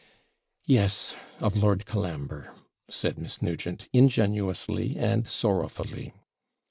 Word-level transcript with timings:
'Yes, 0.65 1.13
of 1.39 1.55
Lord 1.55 1.85
Colambre,' 1.85 2.55
said 2.89 3.19
Miss 3.19 3.39
Nugent, 3.39 3.87
ingenuously 3.93 4.95
and 4.97 5.27
sorrowfully. 5.27 6.11